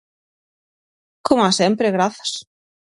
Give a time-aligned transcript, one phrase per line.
[1.27, 2.31] Coma sempre, grazas.